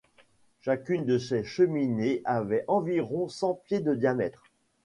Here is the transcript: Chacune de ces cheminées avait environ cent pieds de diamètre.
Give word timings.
Chacune 0.61 1.05
de 1.05 1.19
ces 1.19 1.43
cheminées 1.43 2.23
avait 2.25 2.65
environ 2.67 3.29
cent 3.29 3.53
pieds 3.67 3.81
de 3.81 3.93
diamètre. 3.93 4.41